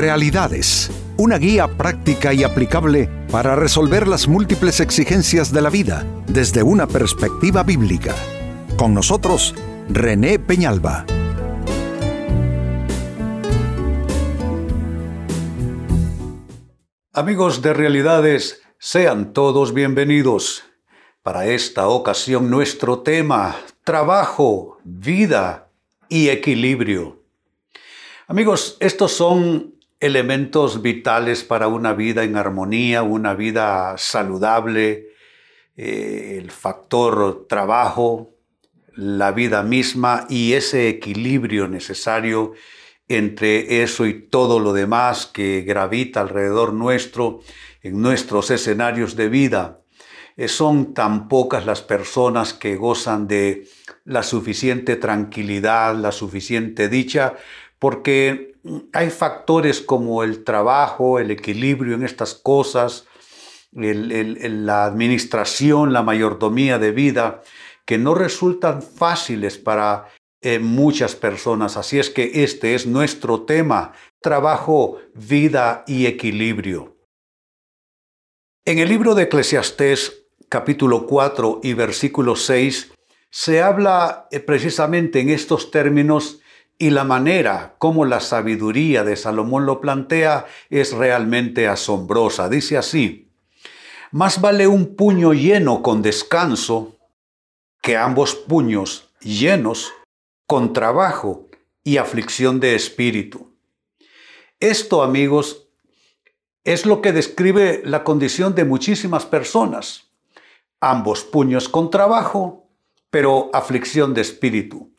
Realidades, 0.00 0.90
una 1.18 1.36
guía 1.36 1.68
práctica 1.76 2.32
y 2.32 2.42
aplicable 2.42 3.06
para 3.30 3.54
resolver 3.54 4.08
las 4.08 4.28
múltiples 4.28 4.80
exigencias 4.80 5.52
de 5.52 5.60
la 5.60 5.68
vida 5.68 6.06
desde 6.26 6.62
una 6.62 6.86
perspectiva 6.86 7.62
bíblica. 7.64 8.14
Con 8.78 8.94
nosotros, 8.94 9.54
René 9.90 10.38
Peñalba. 10.38 11.04
Amigos 17.12 17.60
de 17.60 17.74
Realidades, 17.74 18.62
sean 18.78 19.34
todos 19.34 19.74
bienvenidos. 19.74 20.64
Para 21.22 21.44
esta 21.44 21.88
ocasión 21.88 22.48
nuestro 22.48 23.00
tema, 23.00 23.54
trabajo, 23.84 24.78
vida 24.82 25.68
y 26.08 26.30
equilibrio. 26.30 27.20
Amigos, 28.28 28.78
estos 28.80 29.12
son 29.12 29.78
elementos 30.00 30.80
vitales 30.80 31.44
para 31.44 31.68
una 31.68 31.92
vida 31.92 32.24
en 32.24 32.36
armonía, 32.36 33.02
una 33.02 33.34
vida 33.34 33.94
saludable, 33.98 35.10
eh, 35.76 36.38
el 36.38 36.50
factor 36.50 37.46
trabajo, 37.48 38.34
la 38.94 39.30
vida 39.32 39.62
misma 39.62 40.26
y 40.28 40.54
ese 40.54 40.88
equilibrio 40.88 41.68
necesario 41.68 42.54
entre 43.08 43.82
eso 43.82 44.06
y 44.06 44.14
todo 44.28 44.58
lo 44.58 44.72
demás 44.72 45.26
que 45.26 45.62
gravita 45.62 46.20
alrededor 46.20 46.72
nuestro 46.72 47.40
en 47.82 48.00
nuestros 48.00 48.50
escenarios 48.50 49.16
de 49.16 49.28
vida. 49.28 49.80
Eh, 50.36 50.48
son 50.48 50.94
tan 50.94 51.28
pocas 51.28 51.66
las 51.66 51.82
personas 51.82 52.54
que 52.54 52.76
gozan 52.76 53.26
de 53.26 53.66
la 54.04 54.22
suficiente 54.22 54.96
tranquilidad, 54.96 55.94
la 55.96 56.12
suficiente 56.12 56.88
dicha, 56.88 57.34
porque 57.80 58.54
hay 58.92 59.10
factores 59.10 59.80
como 59.80 60.22
el 60.22 60.44
trabajo, 60.44 61.18
el 61.18 61.30
equilibrio 61.32 61.94
en 61.96 62.04
estas 62.04 62.34
cosas, 62.34 63.06
la 63.72 64.84
administración, 64.84 65.92
la 65.92 66.02
mayordomía 66.02 66.78
de 66.78 66.92
vida, 66.92 67.42
que 67.86 67.96
no 67.98 68.14
resultan 68.14 68.82
fáciles 68.82 69.56
para 69.56 70.08
eh, 70.42 70.58
muchas 70.58 71.16
personas. 71.16 71.76
Así 71.76 71.98
es 71.98 72.10
que 72.10 72.44
este 72.44 72.74
es 72.74 72.86
nuestro 72.86 73.42
tema, 73.42 73.94
trabajo, 74.20 74.98
vida 75.14 75.82
y 75.86 76.06
equilibrio. 76.06 76.98
En 78.66 78.78
el 78.78 78.90
libro 78.90 79.14
de 79.14 79.24
Eclesiastés, 79.24 80.26
capítulo 80.50 81.06
4 81.06 81.60
y 81.62 81.72
versículo 81.72 82.36
6, 82.36 82.92
se 83.30 83.62
habla 83.62 84.28
eh, 84.30 84.40
precisamente 84.40 85.20
en 85.20 85.30
estos 85.30 85.70
términos 85.70 86.40
y 86.80 86.88
la 86.88 87.04
manera 87.04 87.74
como 87.76 88.06
la 88.06 88.20
sabiduría 88.20 89.04
de 89.04 89.14
Salomón 89.14 89.66
lo 89.66 89.82
plantea 89.82 90.46
es 90.70 90.94
realmente 90.94 91.68
asombrosa. 91.68 92.48
Dice 92.48 92.78
así, 92.78 93.30
más 94.10 94.40
vale 94.40 94.66
un 94.66 94.96
puño 94.96 95.34
lleno 95.34 95.82
con 95.82 96.00
descanso 96.00 96.96
que 97.82 97.98
ambos 97.98 98.34
puños 98.34 99.10
llenos 99.20 99.92
con 100.46 100.72
trabajo 100.72 101.48
y 101.84 101.98
aflicción 101.98 102.60
de 102.60 102.74
espíritu. 102.74 103.54
Esto, 104.58 105.02
amigos, 105.02 105.68
es 106.64 106.86
lo 106.86 107.02
que 107.02 107.12
describe 107.12 107.82
la 107.84 108.04
condición 108.04 108.54
de 108.54 108.64
muchísimas 108.64 109.26
personas. 109.26 110.10
Ambos 110.80 111.24
puños 111.24 111.68
con 111.68 111.90
trabajo 111.90 112.70
pero 113.10 113.50
aflicción 113.52 114.14
de 114.14 114.22
espíritu. 114.22 114.89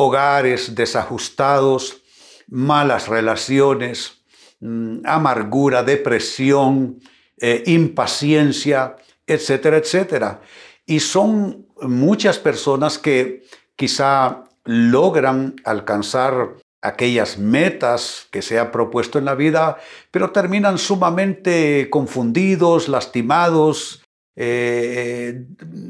Hogares 0.00 0.76
desajustados, 0.76 2.02
malas 2.46 3.08
relaciones, 3.08 4.22
mm, 4.60 5.00
amargura, 5.04 5.82
depresión, 5.82 7.00
eh, 7.40 7.64
impaciencia, 7.66 8.94
etcétera, 9.26 9.78
etcétera. 9.78 10.40
Y 10.86 11.00
son 11.00 11.66
muchas 11.82 12.38
personas 12.38 12.96
que 12.96 13.42
quizá 13.74 14.44
logran 14.64 15.56
alcanzar 15.64 16.54
aquellas 16.80 17.36
metas 17.36 18.28
que 18.30 18.40
se 18.40 18.60
ha 18.60 18.70
propuesto 18.70 19.18
en 19.18 19.24
la 19.24 19.34
vida, 19.34 19.78
pero 20.12 20.30
terminan 20.30 20.78
sumamente 20.78 21.90
confundidos, 21.90 22.88
lastimados, 22.88 24.04
eh, 24.36 25.44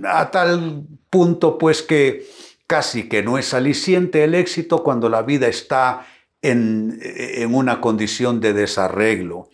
a 0.05 0.31
tal 0.31 0.87
punto 1.11 1.59
pues 1.59 1.83
que 1.83 2.27
casi 2.69 3.09
que 3.09 3.25
no 3.25 3.39
es 3.39 3.55
aliciente 3.55 4.23
el 4.23 4.37
éxito 4.37 4.85
cuando 4.85 5.09
la 5.09 5.23
vida 5.23 5.49
está 5.49 6.07
en, 6.43 7.01
una 7.51 7.81
condición 7.81 8.41
de 8.41 8.53
desarreglo. 8.53 9.49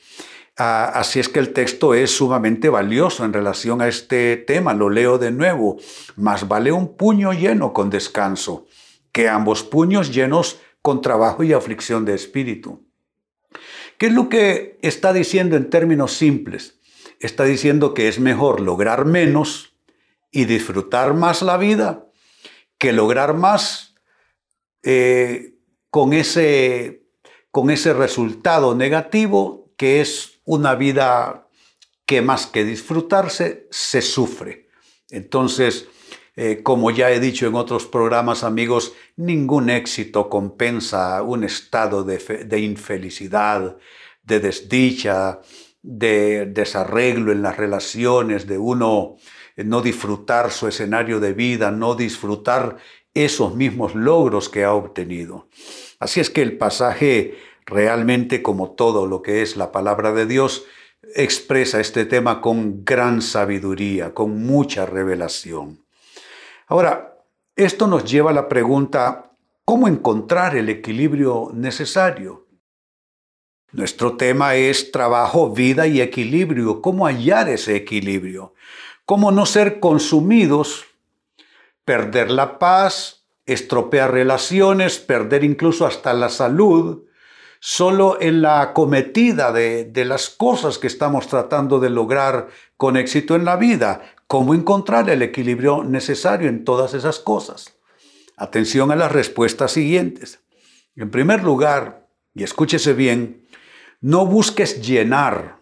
Ah, 0.58 0.92
así 0.94 1.20
es 1.20 1.30
que 1.30 1.38
el 1.38 1.54
texto 1.54 1.94
es 1.94 2.10
sumamente 2.10 2.68
valioso 2.68 3.24
en 3.24 3.32
relación 3.32 3.80
a 3.80 3.88
este 3.88 4.36
tema. 4.36 4.74
Lo 4.74 4.90
leo 4.90 5.16
de 5.16 5.30
nuevo. 5.30 5.78
Más 6.16 6.46
vale 6.46 6.70
un 6.72 6.96
puño 6.96 7.32
lleno 7.32 7.72
con 7.72 7.88
descanso 7.88 8.66
que 9.10 9.28
ambos 9.28 9.62
puños 9.62 10.12
llenos 10.12 10.60
con 10.82 11.00
trabajo 11.00 11.42
y 11.42 11.52
aflicción 11.52 12.04
de 12.04 12.14
espíritu. 12.14 12.84
¿Qué 13.96 14.06
es 14.06 14.12
lo 14.12 14.28
que 14.28 14.78
está 14.82 15.12
diciendo 15.12 15.56
en 15.56 15.70
términos 15.70 16.12
simples? 16.12 16.80
está 17.20 17.44
diciendo 17.44 17.94
que 17.94 18.08
es 18.08 18.20
mejor 18.20 18.60
lograr 18.60 19.06
menos 19.06 19.74
y 20.30 20.44
disfrutar 20.44 21.14
más 21.14 21.40
la 21.40 21.56
vida 21.56 22.03
que 22.84 22.92
lograr 22.92 23.32
más 23.32 23.94
eh, 24.82 25.54
con, 25.88 26.12
ese, 26.12 27.06
con 27.50 27.70
ese 27.70 27.94
resultado 27.94 28.74
negativo 28.74 29.72
que 29.78 30.02
es 30.02 30.42
una 30.44 30.74
vida 30.74 31.48
que 32.04 32.20
más 32.20 32.46
que 32.46 32.62
disfrutarse 32.62 33.68
se 33.70 34.02
sufre. 34.02 34.68
Entonces, 35.08 35.88
eh, 36.36 36.60
como 36.62 36.90
ya 36.90 37.10
he 37.10 37.20
dicho 37.20 37.46
en 37.46 37.54
otros 37.54 37.86
programas, 37.86 38.44
amigos, 38.44 38.92
ningún 39.16 39.70
éxito 39.70 40.28
compensa 40.28 41.22
un 41.22 41.42
estado 41.44 42.04
de, 42.04 42.18
de 42.18 42.60
infelicidad, 42.60 43.78
de 44.22 44.40
desdicha, 44.40 45.40
de 45.80 46.44
desarreglo 46.44 47.32
en 47.32 47.40
las 47.40 47.56
relaciones, 47.56 48.46
de 48.46 48.58
uno 48.58 49.16
no 49.56 49.82
disfrutar 49.82 50.50
su 50.50 50.66
escenario 50.66 51.20
de 51.20 51.32
vida, 51.32 51.70
no 51.70 51.94
disfrutar 51.94 52.78
esos 53.14 53.54
mismos 53.54 53.94
logros 53.94 54.48
que 54.48 54.64
ha 54.64 54.72
obtenido. 54.72 55.48
Así 56.00 56.20
es 56.20 56.30
que 56.30 56.42
el 56.42 56.58
pasaje 56.58 57.38
realmente, 57.64 58.42
como 58.42 58.72
todo 58.72 59.06
lo 59.06 59.22
que 59.22 59.42
es 59.42 59.56
la 59.56 59.70
palabra 59.70 60.12
de 60.12 60.26
Dios, 60.26 60.64
expresa 61.14 61.80
este 61.80 62.04
tema 62.06 62.40
con 62.40 62.84
gran 62.84 63.22
sabiduría, 63.22 64.12
con 64.12 64.42
mucha 64.44 64.86
revelación. 64.86 65.84
Ahora, 66.66 67.18
esto 67.56 67.86
nos 67.86 68.04
lleva 68.04 68.30
a 68.30 68.34
la 68.34 68.48
pregunta, 68.48 69.30
¿cómo 69.64 69.86
encontrar 69.86 70.56
el 70.56 70.68
equilibrio 70.68 71.50
necesario? 71.54 72.46
Nuestro 73.72 74.16
tema 74.16 74.54
es 74.54 74.92
trabajo, 74.92 75.50
vida 75.50 75.86
y 75.86 76.00
equilibrio. 76.00 76.80
¿Cómo 76.80 77.06
hallar 77.06 77.48
ese 77.48 77.74
equilibrio? 77.74 78.54
¿Cómo 79.06 79.32
no 79.32 79.46
ser 79.46 79.80
consumidos, 79.80 80.84
perder 81.84 82.30
la 82.30 82.58
paz, 82.58 83.26
estropear 83.46 84.12
relaciones, 84.12 84.98
perder 84.98 85.44
incluso 85.44 85.86
hasta 85.86 86.14
la 86.14 86.30
salud, 86.30 87.04
solo 87.60 88.18
en 88.20 88.42
la 88.42 88.60
acometida 88.60 89.52
de, 89.52 89.84
de 89.84 90.04
las 90.04 90.30
cosas 90.30 90.78
que 90.78 90.86
estamos 90.86 91.28
tratando 91.28 91.80
de 91.80 91.90
lograr 91.90 92.48
con 92.76 92.96
éxito 92.96 93.34
en 93.34 93.44
la 93.44 93.56
vida? 93.56 94.14
¿Cómo 94.26 94.54
encontrar 94.54 95.08
el 95.10 95.22
equilibrio 95.22 95.84
necesario 95.84 96.48
en 96.48 96.64
todas 96.64 96.94
esas 96.94 97.18
cosas? 97.18 97.76
Atención 98.36 98.90
a 98.90 98.96
las 98.96 99.12
respuestas 99.12 99.72
siguientes. 99.72 100.40
En 100.96 101.10
primer 101.10 101.44
lugar, 101.44 102.08
y 102.34 102.42
escúchese 102.42 102.94
bien, 102.94 103.46
no 104.00 104.26
busques 104.26 104.80
llenar, 104.86 105.60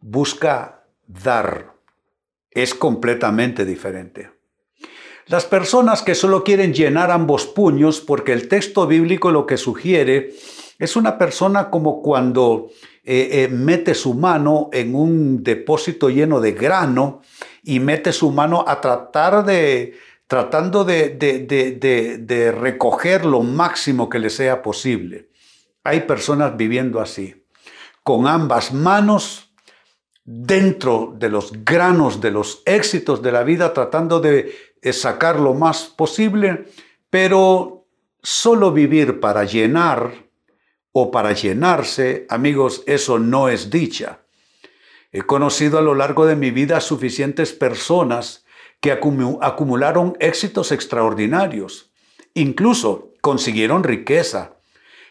busca 0.00 0.84
dar. 1.06 1.73
Es 2.54 2.74
completamente 2.74 3.64
diferente. 3.64 4.30
Las 5.26 5.46
personas 5.46 6.02
que 6.02 6.14
solo 6.14 6.44
quieren 6.44 6.74
llenar 6.74 7.10
ambos 7.10 7.46
puños, 7.46 8.00
porque 8.00 8.32
el 8.32 8.48
texto 8.48 8.86
bíblico 8.86 9.30
lo 9.30 9.46
que 9.46 9.56
sugiere 9.56 10.34
es 10.78 10.96
una 10.96 11.16
persona 11.16 11.70
como 11.70 12.02
cuando 12.02 12.68
eh, 13.04 13.28
eh, 13.32 13.48
mete 13.48 13.94
su 13.94 14.14
mano 14.14 14.68
en 14.72 14.94
un 14.94 15.42
depósito 15.42 16.10
lleno 16.10 16.40
de 16.40 16.52
grano 16.52 17.22
y 17.62 17.80
mete 17.80 18.12
su 18.12 18.30
mano 18.32 18.64
a 18.66 18.80
tratar 18.80 19.44
de, 19.46 19.94
tratando 20.26 20.84
de, 20.84 21.10
de 21.16 22.52
recoger 22.52 23.24
lo 23.24 23.40
máximo 23.40 24.10
que 24.10 24.18
le 24.18 24.30
sea 24.30 24.62
posible. 24.62 25.30
Hay 25.84 26.00
personas 26.00 26.56
viviendo 26.56 27.00
así, 27.00 27.46
con 28.02 28.26
ambas 28.26 28.72
manos 28.72 29.53
dentro 30.24 31.14
de 31.18 31.28
los 31.28 31.64
granos 31.64 32.20
de 32.20 32.30
los 32.30 32.62
éxitos 32.64 33.22
de 33.22 33.32
la 33.32 33.42
vida, 33.44 33.72
tratando 33.72 34.20
de 34.20 34.54
sacar 34.92 35.38
lo 35.38 35.54
más 35.54 35.84
posible, 35.84 36.66
pero 37.10 37.86
solo 38.22 38.72
vivir 38.72 39.20
para 39.20 39.44
llenar 39.44 40.24
o 40.92 41.10
para 41.10 41.32
llenarse, 41.32 42.26
amigos, 42.30 42.82
eso 42.86 43.18
no 43.18 43.48
es 43.48 43.68
dicha. 43.68 44.20
He 45.12 45.22
conocido 45.22 45.78
a 45.78 45.82
lo 45.82 45.94
largo 45.94 46.24
de 46.24 46.36
mi 46.36 46.50
vida 46.50 46.80
suficientes 46.80 47.52
personas 47.52 48.44
que 48.80 48.92
acumularon 48.92 50.16
éxitos 50.20 50.72
extraordinarios, 50.72 51.90
incluso 52.34 53.12
consiguieron 53.20 53.82
riqueza, 53.82 54.56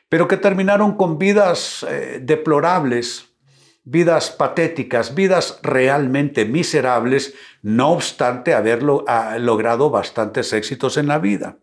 pero 0.09 0.27
que 0.27 0.38
terminaron 0.38 0.95
con 0.95 1.18
vidas 1.18 1.86
eh, 1.89 2.19
deplorables, 2.21 3.32
vidas 3.83 4.31
patéticas, 4.31 5.13
vidas 5.13 5.59
realmente 5.62 6.45
miserables, 6.45 7.33
no 7.62 7.91
obstante 7.91 8.53
haber 8.53 8.81
logrado 8.83 9.89
bastantes 9.89 10.53
éxitos 10.53 10.97
en 10.97 11.07
la 11.07 11.19
vida. 11.19 11.57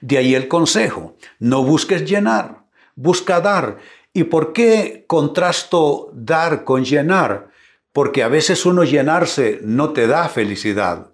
De 0.00 0.18
ahí 0.18 0.34
el 0.34 0.48
consejo, 0.48 1.16
no 1.38 1.62
busques 1.62 2.04
llenar, 2.08 2.64
busca 2.94 3.40
dar. 3.40 3.78
¿Y 4.12 4.24
por 4.24 4.52
qué 4.52 5.04
contrasto 5.06 6.10
dar 6.12 6.64
con 6.64 6.84
llenar? 6.84 7.50
Porque 7.92 8.22
a 8.22 8.28
veces 8.28 8.66
uno 8.66 8.84
llenarse 8.84 9.60
no 9.62 9.92
te 9.92 10.06
da 10.06 10.28
felicidad. 10.28 11.08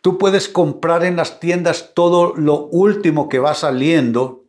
Tú 0.00 0.18
puedes 0.18 0.48
comprar 0.48 1.04
en 1.04 1.16
las 1.16 1.40
tiendas 1.40 1.92
todo 1.94 2.34
lo 2.36 2.66
último 2.66 3.28
que 3.28 3.38
va 3.38 3.54
saliendo 3.54 4.44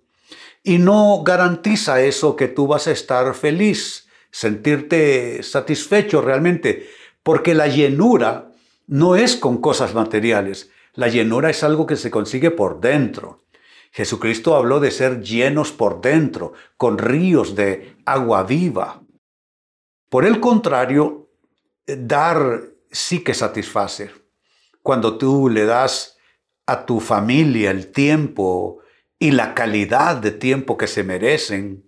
y 0.64 0.80
no 0.80 1.22
garantiza 1.24 2.02
eso 2.02 2.36
que 2.36 2.48
tú 2.48 2.68
vas 2.68 2.88
a 2.88 2.92
estar 2.92 3.34
feliz, 3.36 4.05
sentirte 4.36 5.44
satisfecho 5.44 6.20
realmente, 6.20 6.90
porque 7.24 7.56
la 7.56 7.68
llenura 7.68 8.52
no 8.86 9.16
es 9.16 9.38
con 9.38 9.60
cosas 9.62 9.94
materiales, 9.94 10.72
la 10.94 11.08
llenura 11.08 11.50
es 11.50 11.64
algo 11.64 11.86
que 11.86 11.96
se 11.96 12.12
consigue 12.12 12.52
por 12.52 12.82
dentro. 12.82 13.46
Jesucristo 13.94 14.58
habló 14.58 14.82
de 14.82 14.92
ser 14.92 15.22
llenos 15.22 15.72
por 15.72 16.02
dentro, 16.02 16.52
con 16.76 16.98
ríos 16.98 17.56
de 17.56 17.96
agua 18.06 18.44
viva. 18.44 19.02
Por 20.10 20.26
el 20.26 20.42
contrario, 20.42 21.30
dar 21.88 22.62
sí 22.92 23.24
que 23.24 23.34
satisface. 23.34 24.12
Cuando 24.82 25.18
tú 25.18 25.48
le 25.48 25.64
das 25.64 26.18
a 26.66 26.86
tu 26.86 27.00
familia 27.00 27.72
el 27.72 27.90
tiempo 27.90 28.80
y 29.18 29.32
la 29.32 29.56
calidad 29.56 30.18
de 30.18 30.32
tiempo 30.32 30.76
que 30.76 30.88
se 30.88 31.06
merecen, 31.06 31.85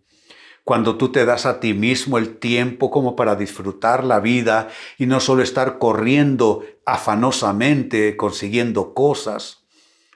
cuando 0.68 0.98
tú 0.98 1.14
te 1.14 1.24
das 1.24 1.46
a 1.46 1.62
ti 1.62 1.74
mismo 1.74 2.18
el 2.18 2.40
tiempo 2.40 2.92
como 2.92 3.16
para 3.16 3.38
disfrutar 3.38 4.04
la 4.04 4.19
vida 4.19 4.68
y 4.98 5.06
no 5.06 5.22
solo 5.22 5.42
estar 5.42 5.78
corriendo 5.80 6.66
afanosamente 6.86 8.18
consiguiendo 8.18 8.94
cosas. 8.94 9.64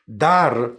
Dar 0.06 0.74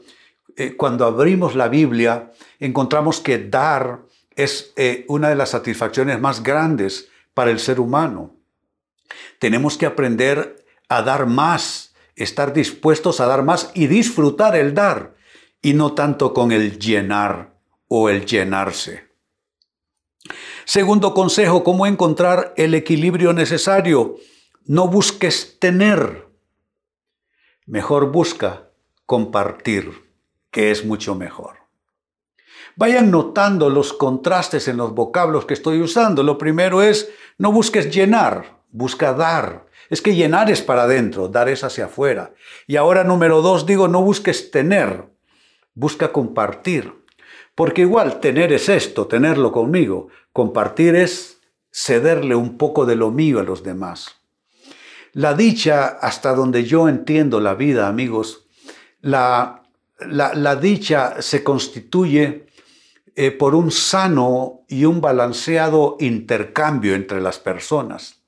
eh, 0.58 0.76
cuando 0.76 1.06
abrimos 1.06 1.54
la 1.54 1.68
Biblia, 1.68 2.32
encontramos 2.60 3.20
que 3.20 3.38
dar 3.38 4.00
es 4.36 4.74
eh, 4.76 5.06
una 5.08 5.30
de 5.30 5.36
las 5.36 5.48
satisfacciones 5.48 6.20
más 6.20 6.42
grandes 6.42 7.08
para 7.32 7.50
el 7.50 7.58
ser 7.58 7.80
humano. 7.80 8.36
Tenemos 9.38 9.78
que 9.78 9.86
aprender 9.86 10.66
a 10.90 11.00
dar 11.00 11.24
más, 11.24 11.94
estar 12.14 12.52
dispuestos 12.52 13.20
a 13.20 13.26
dar 13.26 13.42
más 13.42 13.70
y 13.72 13.86
disfrutar 13.86 14.54
el 14.54 14.74
dar, 14.74 15.14
y 15.62 15.72
no 15.72 15.94
tanto 15.94 16.34
con 16.34 16.52
el 16.52 16.78
llenar 16.78 17.54
o 17.88 18.10
el 18.10 18.26
llenarse. 18.26 19.11
Segundo 20.64 21.14
consejo, 21.14 21.64
¿cómo 21.64 21.86
encontrar 21.86 22.54
el 22.56 22.74
equilibrio 22.74 23.32
necesario? 23.32 24.16
No 24.64 24.88
busques 24.88 25.58
tener, 25.58 26.28
mejor 27.66 28.12
busca 28.12 28.70
compartir 29.06 30.12
que 30.50 30.70
es 30.70 30.84
mucho 30.84 31.14
mejor. 31.14 31.56
Vayan 32.76 33.10
notando 33.10 33.68
los 33.68 33.92
contrastes 33.92 34.68
en 34.68 34.76
los 34.76 34.94
vocablos 34.94 35.44
que 35.44 35.54
estoy 35.54 35.82
usando. 35.82 36.22
Lo 36.22 36.38
primero 36.38 36.82
es, 36.82 37.10
no 37.38 37.52
busques 37.52 37.94
llenar, 37.94 38.60
busca 38.70 39.12
dar. 39.12 39.66
Es 39.90 40.00
que 40.00 40.14
llenar 40.14 40.50
es 40.50 40.62
para 40.62 40.84
adentro, 40.84 41.28
dar 41.28 41.48
es 41.48 41.64
hacia 41.64 41.86
afuera. 41.86 42.32
Y 42.66 42.76
ahora 42.76 43.04
número 43.04 43.42
dos, 43.42 43.66
digo, 43.66 43.88
no 43.88 44.00
busques 44.02 44.50
tener, 44.50 45.04
busca 45.74 46.12
compartir. 46.12 47.01
Porque 47.54 47.82
igual 47.82 48.20
tener 48.20 48.52
es 48.52 48.68
esto, 48.68 49.06
tenerlo 49.06 49.52
conmigo. 49.52 50.08
Compartir 50.32 50.94
es 50.96 51.40
cederle 51.70 52.34
un 52.34 52.56
poco 52.56 52.86
de 52.86 52.96
lo 52.96 53.10
mío 53.10 53.40
a 53.40 53.42
los 53.42 53.62
demás. 53.62 54.16
La 55.12 55.34
dicha, 55.34 55.86
hasta 55.86 56.34
donde 56.34 56.64
yo 56.64 56.88
entiendo 56.88 57.40
la 57.40 57.54
vida, 57.54 57.88
amigos, 57.88 58.46
la 59.00 59.62
la, 60.08 60.56
dicha 60.56 61.20
se 61.20 61.42
constituye 61.42 62.46
eh, 63.14 63.30
por 63.30 63.54
un 63.54 63.70
sano 63.70 64.64
y 64.68 64.84
un 64.84 65.00
balanceado 65.00 65.96
intercambio 66.00 66.94
entre 66.94 67.20
las 67.20 67.38
personas. 67.38 68.22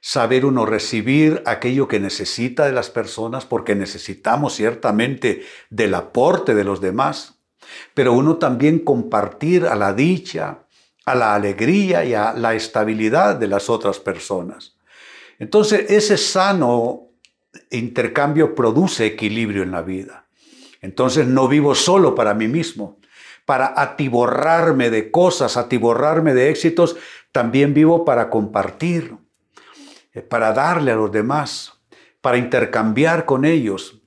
Saber 0.00 0.44
uno 0.44 0.66
recibir 0.66 1.42
aquello 1.46 1.88
que 1.88 1.98
necesita 1.98 2.66
de 2.66 2.72
las 2.72 2.90
personas, 2.90 3.44
porque 3.44 3.74
necesitamos 3.74 4.54
ciertamente 4.54 5.42
del 5.70 5.94
aporte 5.94 6.54
de 6.54 6.64
los 6.64 6.80
demás, 6.80 7.35
pero 7.94 8.12
uno 8.12 8.36
también 8.36 8.80
compartir 8.80 9.66
a 9.66 9.74
la 9.74 9.92
dicha, 9.92 10.60
a 11.04 11.14
la 11.14 11.34
alegría 11.34 12.04
y 12.04 12.14
a 12.14 12.32
la 12.32 12.54
estabilidad 12.54 13.36
de 13.36 13.48
las 13.48 13.70
otras 13.70 13.98
personas. 13.98 14.76
Entonces, 15.38 15.90
ese 15.90 16.16
sano 16.16 17.06
intercambio 17.70 18.54
produce 18.54 19.06
equilibrio 19.06 19.62
en 19.62 19.70
la 19.70 19.82
vida. 19.82 20.26
Entonces 20.80 21.26
no 21.26 21.48
vivo 21.48 21.74
solo 21.74 22.14
para 22.14 22.34
mí 22.34 22.48
mismo. 22.48 22.98
Para 23.44 23.80
atiborrarme 23.80 24.90
de 24.90 25.10
cosas, 25.10 25.56
atiborrarme 25.56 26.34
de 26.34 26.50
éxitos, 26.50 26.96
también 27.32 27.74
vivo 27.74 28.04
para 28.04 28.28
compartir, 28.30 29.16
eh, 30.12 30.22
para 30.22 30.52
darle 30.52 30.92
a 30.92 30.96
los 30.96 31.12
demás, 31.12 31.80
para 32.20 32.38
intercambiar 32.38 33.24
con 33.24 33.44
ellos. 33.44 34.00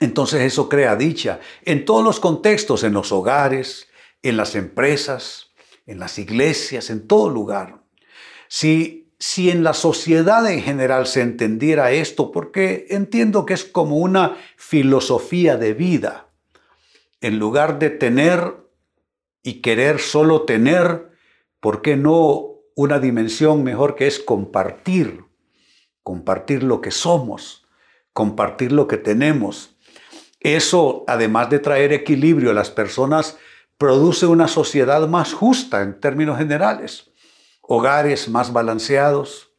Entonces 0.00 0.42
eso 0.42 0.68
crea 0.68 0.96
dicha 0.96 1.40
en 1.64 1.84
todos 1.84 2.04
los 2.04 2.20
contextos, 2.20 2.84
en 2.84 2.92
los 2.92 3.12
hogares, 3.12 3.88
en 4.22 4.36
las 4.36 4.54
empresas, 4.54 5.50
en 5.86 5.98
las 5.98 6.18
iglesias, 6.18 6.90
en 6.90 7.06
todo 7.06 7.30
lugar. 7.30 7.82
Si 8.48 9.08
si 9.18 9.50
en 9.50 9.64
la 9.64 9.74
sociedad 9.74 10.48
en 10.50 10.62
general 10.62 11.06
se 11.06 11.22
entendiera 11.22 11.90
esto, 11.90 12.30
porque 12.30 12.86
entiendo 12.90 13.46
que 13.46 13.54
es 13.54 13.64
como 13.64 13.96
una 13.96 14.36
filosofía 14.56 15.56
de 15.56 15.74
vida, 15.74 16.28
en 17.20 17.38
lugar 17.38 17.80
de 17.80 17.90
tener 17.90 18.54
y 19.42 19.54
querer 19.60 19.98
solo 19.98 20.42
tener, 20.42 21.10
¿por 21.60 21.82
qué 21.82 21.96
no 21.96 22.60
una 22.76 23.00
dimensión 23.00 23.64
mejor 23.64 23.96
que 23.96 24.06
es 24.06 24.20
compartir? 24.20 25.24
Compartir 26.04 26.62
lo 26.62 26.80
que 26.80 26.92
somos, 26.92 27.66
compartir 28.12 28.70
lo 28.70 28.86
que 28.86 28.98
tenemos. 28.98 29.76
Eso, 30.40 31.04
además 31.06 31.50
de 31.50 31.58
traer 31.58 31.92
equilibrio 31.92 32.50
a 32.50 32.54
las 32.54 32.70
personas, 32.70 33.36
produce 33.76 34.26
una 34.26 34.48
sociedad 34.48 35.06
más 35.08 35.32
justa 35.32 35.82
en 35.82 36.00
términos 36.00 36.38
generales. 36.38 37.10
Hogares 37.62 38.28
más 38.28 38.52
balanceados, 38.52 39.52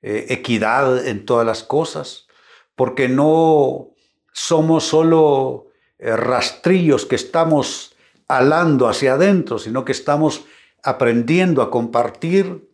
eh, 0.00 0.26
equidad 0.30 1.06
en 1.06 1.24
todas 1.24 1.46
las 1.46 1.62
cosas, 1.62 2.26
porque 2.74 3.08
no 3.08 3.90
somos 4.32 4.84
solo 4.84 5.66
eh, 5.98 6.16
rastrillos 6.16 7.06
que 7.06 7.16
estamos 7.16 7.94
alando 8.28 8.88
hacia 8.88 9.14
adentro, 9.14 9.58
sino 9.58 9.84
que 9.84 9.92
estamos 9.92 10.44
aprendiendo 10.82 11.62
a 11.62 11.70
compartir 11.70 12.70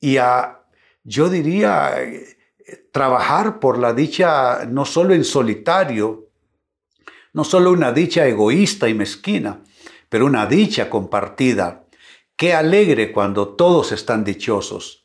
y 0.00 0.16
a, 0.16 0.62
yo 1.04 1.28
diría, 1.28 2.00
eh, 2.00 2.38
trabajar 2.92 3.60
por 3.60 3.78
la 3.78 3.92
dicha 3.92 4.64
no 4.66 4.84
solo 4.84 5.14
en 5.14 5.24
solitario, 5.24 6.28
no 7.32 7.44
solo 7.44 7.70
una 7.72 7.92
dicha 7.92 8.26
egoísta 8.26 8.88
y 8.88 8.94
mezquina, 8.94 9.62
pero 10.08 10.26
una 10.26 10.46
dicha 10.46 10.90
compartida 10.90 11.82
Qué 12.42 12.54
alegre 12.54 13.12
cuando 13.12 13.54
todos 13.54 13.92
están 13.92 14.24
dichosos. 14.24 15.04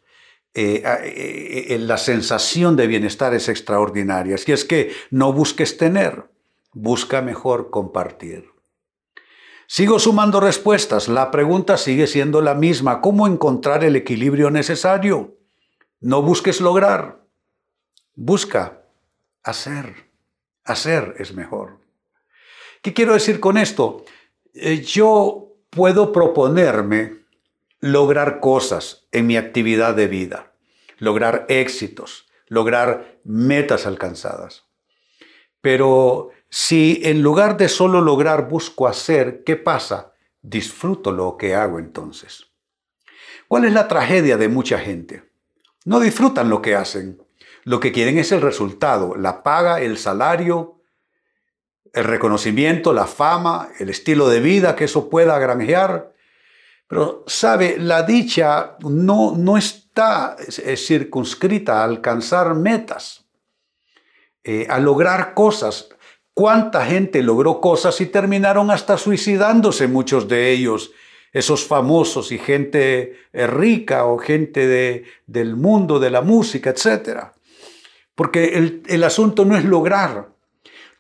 Eh, 0.56 0.82
eh, 0.84 1.66
eh, 1.70 1.78
la 1.78 1.98
sensación 2.00 2.76
de 2.76 2.88
bienestar 2.88 3.36
es 3.36 3.48
extraordinaria. 3.48 4.40
Si 4.40 4.52
es 4.52 4.66
que 4.66 4.92
no 5.12 5.34
busques 5.34 5.78
tener, 5.78 6.32
busca 6.74 7.22
mejor 7.22 7.70
compartir. 7.70 8.50
Sigo 9.68 10.00
sumando 10.00 10.40
respuestas. 10.40 11.10
La 11.10 11.30
pregunta 11.30 11.78
sigue 11.78 12.08
siendo 12.08 12.42
la 12.42 12.56
misma. 12.56 13.02
¿Cómo 13.02 13.28
encontrar 13.28 13.84
el 13.84 13.96
equilibrio 13.96 14.50
necesario? 14.50 15.36
No 16.00 16.24
busques 16.24 16.60
lograr. 16.60 17.20
Busca 18.16 18.82
hacer. 19.44 20.10
Hacer 20.64 21.14
es 21.20 21.36
mejor. 21.36 21.78
¿Qué 22.82 22.94
quiero 22.94 23.14
decir 23.14 23.40
con 23.40 23.58
esto? 23.58 24.06
yo 24.84 25.54
puedo 25.70 26.12
proponerme 26.12 27.18
lograr 27.80 28.40
cosas 28.40 29.08
en 29.12 29.28
mi 29.28 29.38
actividad 29.38 29.94
de 29.94 30.08
vida, 30.08 30.54
lograr 30.98 31.46
éxitos, 31.48 32.28
lograr 32.48 33.20
metas 33.24 33.86
alcanzadas. 33.86 34.66
Pero 35.62 36.32
si 36.50 37.02
en 37.04 37.22
lugar 37.22 37.58
de 37.58 37.70
solo 37.70 38.02
lograr 38.02 38.50
busco 38.50 38.88
hacer, 38.88 39.44
¿qué 39.44 39.56
pasa? 39.56 40.14
disfruto 40.42 41.12
lo 41.12 41.36
que 41.36 41.56
hago 41.56 41.78
entonces. 41.78 42.46
¿Cuál 43.48 43.66
es 43.66 43.74
la 43.74 43.88
tragedia 43.88 44.38
de 44.38 44.48
mucha 44.48 44.80
gente? 44.80 45.24
No 45.84 46.00
disfrutan 46.00 46.50
lo 46.50 46.62
que 46.62 46.76
hacen. 46.76 47.22
Lo 47.64 47.82
que 47.82 47.92
quieren 47.92 48.18
es 48.18 48.32
el 48.32 48.42
resultado, 48.42 49.16
la 49.16 49.44
paga, 49.44 49.82
el 49.82 49.98
salario, 49.98 50.77
el 51.94 52.04
reconocimiento, 52.04 52.94
la 52.94 53.06
fama, 53.06 53.70
el 53.80 53.90
estilo 53.90 54.28
de 54.30 54.40
vida 54.40 54.76
que 54.76 54.86
eso 54.86 55.10
pueda 55.10 55.38
granjear. 55.40 56.14
Pero, 56.88 57.24
sabe, 57.28 57.78
la 57.78 58.04
dicha 58.04 58.78
no, 58.82 59.36
no 59.36 59.58
está 59.58 60.38
circunscrita 60.76 61.82
a 61.82 61.84
alcanzar 61.84 62.56
metas, 62.56 63.26
eh, 64.44 64.68
a 64.70 64.80
lograr 64.80 65.34
cosas. 65.34 65.90
¿Cuánta 66.34 66.86
gente 66.86 67.24
logró 67.24 67.60
cosas 67.60 68.00
y 68.00 68.06
terminaron 68.06 68.72
hasta 68.72 68.98
suicidándose 68.98 69.88
muchos 69.88 70.28
de 70.28 70.52
ellos? 70.52 70.92
Esos 71.34 71.66
famosos 71.66 72.32
y 72.32 72.38
gente 72.38 73.18
eh, 73.34 73.48
rica 73.48 74.06
o 74.06 74.18
gente 74.18 74.66
de, 74.66 75.06
del 75.26 75.56
mundo 75.56 76.00
de 76.00 76.10
la 76.10 76.22
música, 76.22 76.70
etc. 76.70 77.32
Porque 78.16 78.56
el, 78.58 78.84
el 78.88 79.04
asunto 79.04 79.44
no 79.44 79.58
es 79.58 79.66
lograr. 79.66 80.37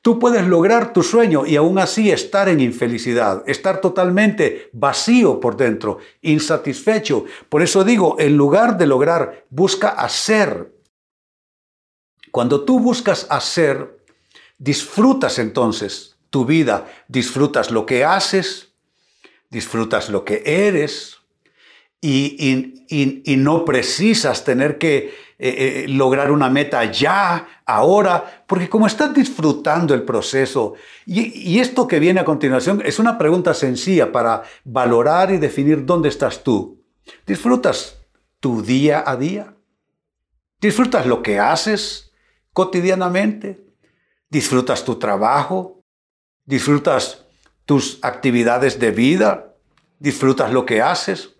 Tú 0.01 0.19
puedes 0.19 0.45
lograr 0.47 0.93
tu 0.93 1.03
sueño 1.03 1.45
y 1.45 1.55
aún 1.55 1.79
así 1.79 2.11
estar 2.11 2.47
en 2.49 2.59
infelicidad, 2.59 3.43
estar 3.45 3.81
totalmente 3.81 4.69
vacío 4.73 5.39
por 5.39 5.57
dentro, 5.57 5.97
insatisfecho. 6.21 7.25
Por 7.49 7.61
eso 7.61 7.83
digo, 7.83 8.15
en 8.19 8.37
lugar 8.37 8.77
de 8.77 8.87
lograr, 8.87 9.45
busca 9.49 9.89
hacer. 9.89 10.73
Cuando 12.31 12.63
tú 12.63 12.79
buscas 12.79 13.27
hacer, 13.29 13.97
Disfrutas 14.57 15.37
entonces 15.37 16.17
tu 16.31 16.45
vida, 16.45 16.91
disfrutas 17.07 17.69
lo 17.69 17.85
que 17.85 18.03
haces, 18.03 18.73
disfrutas 19.49 20.09
lo 20.09 20.25
que 20.25 20.41
eres 20.45 21.16
y, 22.01 23.35
no 23.37 23.65
precisas 23.65 24.43
tener 24.43 24.77
que 24.77 24.97
eh, 24.97 25.13
eh, 25.39 25.85
lograr 25.87 26.31
una 26.31 26.49
meta 26.49 26.83
ya, 26.85 27.61
ahora, 27.65 28.43
porque 28.47 28.69
como 28.69 28.87
estás 28.87 29.13
disfrutando 29.13 29.93
el 29.93 30.03
proceso, 30.03 30.73
y, 31.05 31.59
esto 31.59 31.87
que 31.87 31.99
viene 31.99 32.19
a 32.19 32.25
continuación 32.25 32.81
es 32.85 32.99
una 32.99 33.17
pregunta 33.17 33.53
sencilla 33.53 34.11
para 34.11 34.43
valorar 34.63 35.31
y 35.31 35.37
definir 35.37 35.85
dónde 35.85 36.09
estás 36.09 36.43
tú. 36.43 36.83
¿Disfrutas 37.25 37.99
tu 38.39 38.61
día 38.61 39.03
a 39.05 39.15
día? 39.15 39.53
¿Disfrutas 40.59 41.05
lo 41.05 41.21
que 41.21 41.39
haces 41.39 42.11
cotidianamente? 42.53 43.67
disfrutas 44.29 44.83
tu 44.83 44.95
trabajo, 44.95 45.83
disfrutas 46.45 47.25
tus 47.65 47.99
actividades 48.01 48.79
de 48.79 48.91
vida, 48.91 49.55
disfrutas 49.99 50.51
lo 50.51 50.65
que 50.65 50.81
haces. 50.81 51.35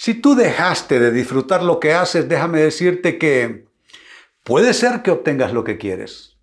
Si 0.00 0.14
tú 0.14 0.34
dejaste 0.34 0.98
de 0.98 1.10
disfrutar 1.10 1.62
lo 1.62 1.78
que 1.78 1.92
haces, 1.92 2.26
déjame 2.26 2.62
decirte 2.62 3.18
que 3.18 3.66
puede 4.44 4.72
ser 4.72 5.02
que 5.02 5.10
obtengas 5.10 5.52
lo 5.52 5.62
que 5.62 5.76
quieres, 5.76 6.38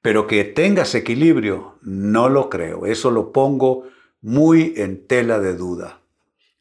pero 0.00 0.26
que 0.26 0.44
tengas 0.44 0.94
equilibrio, 0.94 1.78
no 1.82 2.30
lo 2.30 2.48
creo. 2.48 2.86
Eso 2.86 3.10
lo 3.10 3.30
pongo 3.30 3.82
muy 4.22 4.72
en 4.78 5.06
tela 5.06 5.38
de 5.38 5.54
duda. 5.54 6.00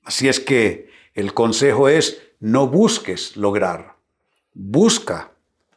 Así 0.04 0.28
es 0.28 0.42
que 0.42 0.90
el 1.14 1.34
consejo 1.34 1.88
es, 1.88 2.22
no 2.42 2.68
busques 2.68 3.38
lograr, 3.38 3.96
busca 4.54 5.32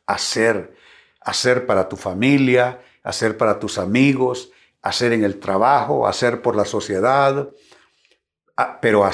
hacer 0.04 0.74
hacer 1.20 1.64
para 1.64 1.88
tu 1.88 1.94
familia, 1.94 2.82
hacer 3.04 3.36
para 3.36 3.60
tus 3.60 3.78
amigos, 3.78 4.50
hacer 4.82 5.12
en 5.12 5.22
el 5.22 5.38
trabajo, 5.38 6.08
hacer 6.08 6.42
por 6.42 6.56
la 6.56 6.64
sociedad. 6.64 7.50
Ah, 8.62 8.78
pero 8.82 9.08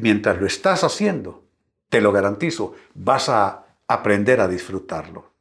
mientras 0.00 0.40
lo 0.40 0.46
estás 0.46 0.84
haciendo, 0.84 1.42
te 1.88 2.00
lo 2.00 2.12
garantizo, 2.12 2.74
vas 2.94 3.28
a 3.28 3.66
aprender 3.88 4.40
a 4.40 4.46
disfrutarlo. 4.46 5.32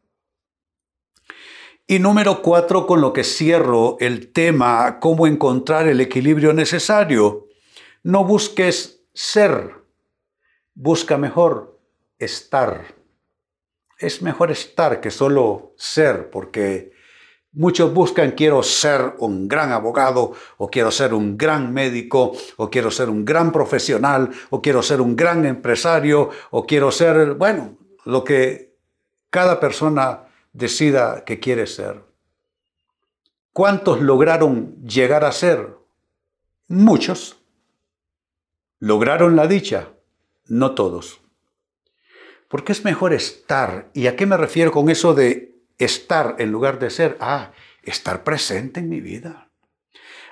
Y 1.85 1.99
número 1.99 2.41
cuatro, 2.41 2.87
con 2.87 2.99
lo 2.99 3.13
que 3.13 3.23
cierro 3.23 3.97
el 3.99 4.31
tema, 4.31 4.99
cómo 4.99 5.27
encontrar 5.27 5.87
el 5.87 6.01
equilibrio 6.01 6.51
necesario. 6.53 7.47
No 8.01 8.23
busques 8.23 9.01
ser, 9.13 9.75
busca 10.73 11.19
mejor 11.19 11.79
estar 12.17 13.03
es 14.03 14.21
mejor 14.21 14.51
estar 14.51 14.99
que 14.99 15.11
solo 15.11 15.73
ser, 15.77 16.29
porque 16.29 16.91
muchos 17.53 17.93
buscan 17.93 18.31
quiero 18.31 18.63
ser 18.63 19.13
un 19.19 19.47
gran 19.47 19.71
abogado, 19.71 20.33
o 20.57 20.69
quiero 20.69 20.91
ser 20.91 21.13
un 21.13 21.37
gran 21.37 21.73
médico, 21.73 22.33
o 22.57 22.69
quiero 22.69 22.91
ser 22.91 23.09
un 23.09 23.23
gran 23.23 23.51
profesional, 23.51 24.31
o 24.49 24.61
quiero 24.61 24.81
ser 24.81 25.01
un 25.01 25.15
gran 25.15 25.45
empresario, 25.45 26.29
o 26.51 26.65
quiero 26.65 26.91
ser, 26.91 27.35
bueno, 27.35 27.77
lo 28.05 28.23
que 28.23 28.73
cada 29.29 29.59
persona 29.59 30.27
decida 30.51 31.23
que 31.25 31.39
quiere 31.39 31.67
ser. 31.67 32.03
¿Cuántos 33.53 34.01
lograron 34.01 34.75
llegar 34.83 35.23
a 35.23 35.31
ser? 35.31 35.77
Muchos. 36.67 37.39
¿Lograron 38.79 39.35
la 39.35 39.47
dicha? 39.47 39.89
No 40.47 40.73
todos. 40.73 41.21
Porque 42.47 42.71
es 42.71 42.83
mejor 42.83 43.13
estar. 43.13 43.89
¿Y 43.93 44.07
a 44.07 44.15
qué 44.15 44.25
me 44.25 44.37
refiero 44.37 44.71
con 44.71 44.89
eso 44.89 45.13
de 45.13 45.52
estar 45.77 46.35
en 46.39 46.51
lugar 46.51 46.79
de 46.79 46.89
ser? 46.89 47.17
Ah, 47.19 47.51
estar 47.83 48.23
presente 48.23 48.79
en 48.79 48.89
mi 48.89 49.01
vida. 49.01 49.49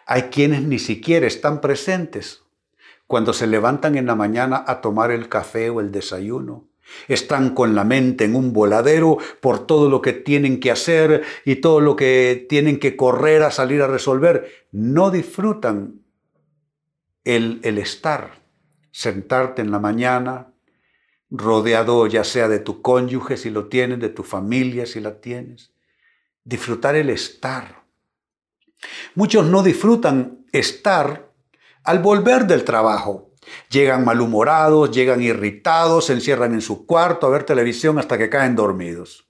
Hay 0.06 0.24
quienes 0.24 0.64
ni 0.64 0.80
siquiera 0.80 1.28
están 1.28 1.62
presentes 1.62 2.44
cuando 3.08 3.34
se 3.34 3.48
levantan 3.48 3.98
en 3.98 4.06
la 4.06 4.16
mañana 4.16 4.64
a 4.68 4.82
tomar 4.82 5.12
el 5.12 5.30
café 5.30 5.70
o 5.70 5.80
el 5.80 5.92
desayuno. 5.92 6.70
Están 7.08 7.54
con 7.54 7.76
la 7.76 7.84
mente 7.84 8.26
en 8.26 8.36
un 8.36 8.54
voladero 8.54 9.18
por 9.40 9.66
todo 9.66 9.90
lo 9.90 10.02
que 10.02 10.14
tienen 10.14 10.60
que 10.60 10.72
hacer 10.72 11.24
y 11.46 11.58
todo 11.58 11.80
lo 11.80 11.96
que 11.96 12.46
tienen 12.50 12.80
que 12.80 12.96
correr 12.96 13.44
a 13.44 13.52
salir 13.52 13.82
a 13.82 13.88
resolver. 13.88 14.68
No 14.72 15.12
disfrutan 15.12 16.02
el, 17.24 17.60
el 17.64 17.78
estar, 17.78 18.42
sentarte 18.92 19.62
en 19.62 19.72
la 19.72 19.80
mañana, 19.80 20.51
rodeado 21.32 22.06
ya 22.08 22.24
sea 22.24 22.50
de 22.50 22.60
tu 22.60 22.82
cónyuge 22.82 23.38
si 23.38 23.50
lo 23.50 23.68
tienes, 23.68 24.00
de 24.00 24.10
tu 24.10 24.24
familia 24.24 24.86
si 24.86 25.00
la 25.00 25.22
tienes. 25.22 25.72
Disfrutar 26.44 26.96
el 26.96 27.10
estar. 27.10 27.84
Muchos 29.16 29.46
no 29.46 29.64
disfrutan 29.64 30.46
estar 30.52 31.32
al 31.84 32.00
volver 32.00 32.46
del 32.46 32.64
trabajo. 32.66 33.32
Llegan 33.70 34.06
malhumorados, 34.06 34.92
llegan 34.92 35.22
irritados, 35.22 36.06
se 36.06 36.14
encierran 36.14 36.54
en 36.54 36.62
su 36.62 36.86
cuarto 36.86 37.28
a 37.28 37.30
ver 37.30 37.44
televisión 37.44 37.98
hasta 37.98 38.18
que 38.18 38.30
caen 38.30 38.56
dormidos. 38.56 39.28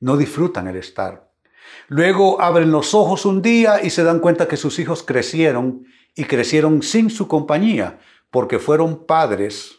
No 0.00 0.16
disfrutan 0.16 0.66
el 0.68 0.76
estar. 0.76 1.30
Luego 1.88 2.40
abren 2.40 2.70
los 2.70 2.94
ojos 2.94 3.24
un 3.24 3.42
día 3.42 3.82
y 3.82 3.90
se 3.90 4.02
dan 4.02 4.20
cuenta 4.20 4.48
que 4.48 4.56
sus 4.56 4.78
hijos 4.78 5.02
crecieron 5.02 5.84
y 6.14 6.24
crecieron 6.24 6.82
sin 6.82 7.10
su 7.10 7.28
compañía, 7.28 7.98
porque 8.30 8.58
fueron 8.58 9.06
padres 9.06 9.77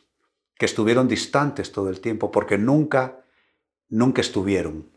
que 0.59 0.65
estuvieron 0.65 1.07
distantes 1.07 1.71
todo 1.71 1.89
el 1.89 2.01
tiempo, 2.01 2.31
porque 2.31 2.57
nunca, 2.57 3.23
nunca 3.87 4.19
estuvieron. 4.19 4.91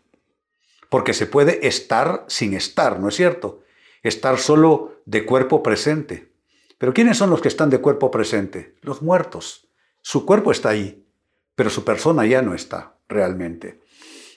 Porque 0.91 1.15
se 1.15 1.27
puede 1.27 1.67
estar 1.69 2.25
sin 2.27 2.55
estar, 2.55 2.99
¿no 2.99 3.09
es 3.09 3.15
cierto? 3.15 3.63
Estar 4.03 4.39
solo 4.41 5.01
de 5.07 5.25
cuerpo 5.25 5.63
presente. 5.63 6.33
Pero 6.79 6.93
¿quiénes 6.93 7.17
son 7.17 7.31
los 7.31 7.41
que 7.41 7.47
están 7.47 7.71
de 7.71 7.79
cuerpo 7.79 8.11
presente? 8.11 8.75
Los 8.83 9.03
muertos. 9.03 9.69
Su 10.01 10.27
cuerpo 10.27 10.51
está 10.51 10.71
ahí, 10.71 11.07
pero 11.55 11.71
su 11.71 11.85
persona 11.85 12.27
ya 12.27 12.43
no 12.43 12.55
está 12.55 12.99
realmente. 13.09 13.81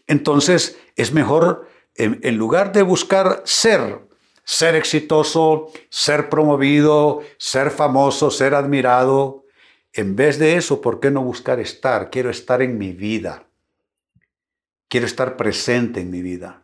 Entonces 0.06 0.78
es 0.96 1.12
mejor, 1.12 1.68
en, 1.96 2.20
en 2.22 2.38
lugar 2.38 2.72
de 2.72 2.84
buscar 2.84 3.42
ser, 3.46 4.08
ser 4.44 4.76
exitoso, 4.76 5.72
ser 5.90 6.30
promovido, 6.30 7.22
ser 7.40 7.72
famoso, 7.72 8.30
ser 8.30 8.54
admirado, 8.54 9.45
en 9.96 10.18
vez 10.18 10.38
de 10.40 10.58
eso, 10.58 10.82
¿por 10.82 11.00
qué 11.00 11.10
no 11.10 11.24
buscar 11.24 11.62
estar? 11.62 12.10
Quiero 12.10 12.30
estar 12.30 12.62
en 12.62 12.78
mi 12.78 12.92
vida. 12.92 13.48
Quiero 14.90 15.06
estar 15.06 15.38
presente 15.38 16.02
en 16.02 16.12
mi 16.12 16.22
vida. 16.22 16.64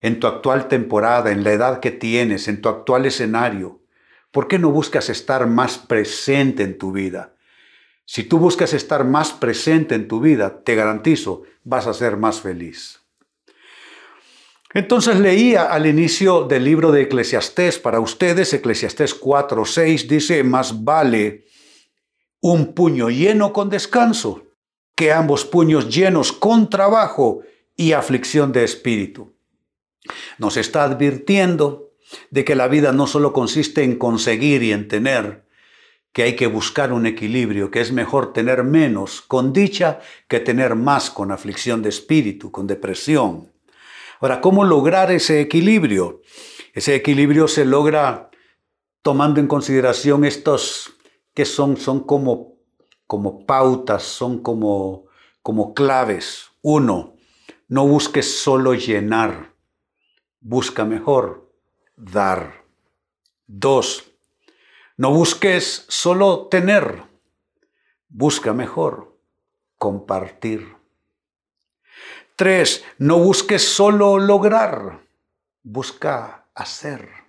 En 0.00 0.18
tu 0.18 0.26
actual 0.26 0.66
temporada, 0.66 1.30
en 1.30 1.44
la 1.44 1.52
edad 1.52 1.78
que 1.78 1.92
tienes, 1.92 2.48
en 2.48 2.60
tu 2.60 2.68
actual 2.68 3.06
escenario. 3.06 3.82
¿Por 4.32 4.48
qué 4.48 4.58
no 4.58 4.72
buscas 4.72 5.10
estar 5.10 5.46
más 5.46 5.78
presente 5.78 6.64
en 6.64 6.76
tu 6.76 6.90
vida? 6.90 7.36
Si 8.04 8.24
tú 8.24 8.40
buscas 8.40 8.72
estar 8.74 9.04
más 9.04 9.32
presente 9.32 9.94
en 9.94 10.08
tu 10.08 10.20
vida, 10.20 10.64
te 10.64 10.74
garantizo, 10.74 11.44
vas 11.62 11.86
a 11.86 11.94
ser 11.94 12.16
más 12.16 12.40
feliz. 12.40 13.00
Entonces 14.74 15.20
leía 15.20 15.64
al 15.64 15.86
inicio 15.86 16.48
del 16.48 16.64
libro 16.64 16.90
de 16.90 17.02
Eclesiastés 17.02 17.78
para 17.78 18.00
ustedes, 18.00 18.52
Eclesiastés 18.52 19.14
4, 19.14 19.64
6, 19.64 20.08
dice, 20.08 20.42
más 20.42 20.82
vale 20.82 21.51
un 22.42 22.74
puño 22.74 23.08
lleno 23.08 23.52
con 23.52 23.70
descanso 23.70 24.42
que 24.96 25.12
ambos 25.12 25.44
puños 25.44 25.88
llenos 25.88 26.32
con 26.32 26.68
trabajo 26.68 27.40
y 27.76 27.92
aflicción 27.92 28.52
de 28.52 28.64
espíritu. 28.64 29.34
Nos 30.38 30.56
está 30.56 30.82
advirtiendo 30.82 31.92
de 32.30 32.44
que 32.44 32.56
la 32.56 32.66
vida 32.66 32.92
no 32.92 33.06
solo 33.06 33.32
consiste 33.32 33.84
en 33.84 33.96
conseguir 33.96 34.62
y 34.64 34.72
en 34.72 34.88
tener, 34.88 35.46
que 36.12 36.24
hay 36.24 36.36
que 36.36 36.48
buscar 36.48 36.92
un 36.92 37.06
equilibrio, 37.06 37.70
que 37.70 37.80
es 37.80 37.92
mejor 37.92 38.32
tener 38.32 38.64
menos 38.64 39.22
con 39.22 39.52
dicha 39.52 40.00
que 40.28 40.40
tener 40.40 40.74
más 40.74 41.10
con 41.10 41.30
aflicción 41.30 41.80
de 41.80 41.88
espíritu, 41.88 42.50
con 42.50 42.66
depresión. 42.66 43.52
Ahora, 44.20 44.40
¿cómo 44.40 44.64
lograr 44.64 45.10
ese 45.10 45.40
equilibrio? 45.40 46.20
Ese 46.74 46.96
equilibrio 46.96 47.48
se 47.48 47.64
logra 47.64 48.30
tomando 49.00 49.40
en 49.40 49.46
consideración 49.46 50.24
estos 50.24 50.92
que 51.34 51.44
son, 51.44 51.76
son 51.76 52.00
como, 52.00 52.58
como 53.06 53.46
pautas, 53.46 54.02
son 54.02 54.42
como, 54.42 55.06
como 55.42 55.74
claves. 55.74 56.50
Uno, 56.62 57.14
no 57.68 57.86
busques 57.86 58.40
solo 58.40 58.74
llenar, 58.74 59.54
busca 60.40 60.84
mejor 60.84 61.50
dar. 61.96 62.64
Dos, 63.46 64.04
no 64.96 65.12
busques 65.12 65.84
solo 65.88 66.48
tener, 66.48 67.02
busca 68.08 68.52
mejor 68.52 69.18
compartir. 69.78 70.76
Tres, 72.36 72.84
no 72.98 73.18
busques 73.18 73.74
solo 73.74 74.18
lograr, 74.18 75.00
busca 75.62 76.46
hacer. 76.54 77.21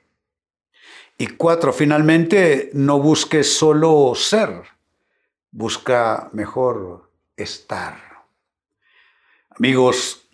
Y 1.17 1.27
cuatro, 1.27 1.73
finalmente, 1.73 2.71
no 2.73 2.99
busques 2.99 3.55
solo 3.55 4.13
ser, 4.15 4.63
busca 5.51 6.29
mejor 6.33 7.11
estar. 7.37 7.95
Amigos, 9.49 10.27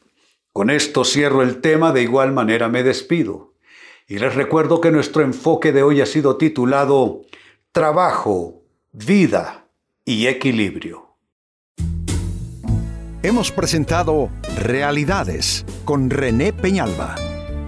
con 0.54 0.70
esto 0.70 1.04
cierro 1.04 1.42
el 1.42 1.62
tema, 1.62 1.92
de 1.92 2.02
igual 2.02 2.32
manera 2.32 2.70
me 2.70 2.84
despido. 2.84 3.54
Y 4.08 4.18
les 4.18 4.34
recuerdo 4.34 4.82
que 4.82 4.92
nuestro 4.92 5.22
enfoque 5.22 5.72
de 5.72 5.84
hoy 5.84 6.02
ha 6.02 6.06
sido 6.06 6.38
titulado 6.38 7.22
Trabajo, 7.72 8.64
Vida 8.92 9.68
y 10.06 10.28
Equilibrio. 10.28 11.16
Hemos 13.22 13.52
presentado 13.52 14.30
Realidades 14.58 15.66
con 15.86 16.10
René 16.10 16.54
Peñalba. 16.54 17.29